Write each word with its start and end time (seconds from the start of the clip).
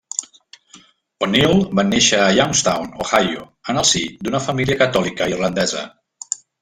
O'Neill 1.25 1.59
va 1.79 1.83
néixer 1.89 2.21
a 2.21 2.31
Youngstown, 2.37 2.89
Ohio, 3.05 3.45
en 3.75 3.83
el 3.83 3.89
si 3.91 4.01
d'una 4.25 4.43
família 4.47 4.79
catòlica 4.81 5.29
irlandesa. 5.35 5.85